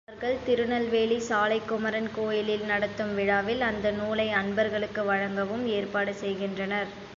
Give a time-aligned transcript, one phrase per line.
[0.07, 6.89] அவர்கள் திருநெல்வேலி சாலைக்குமரன் கோயிலில் நடத்தும் விழாவில் அந்த நூலை அன்பர்களுக்கு வழங்கவும் ஏற்பாடு செய்கின்றனர்.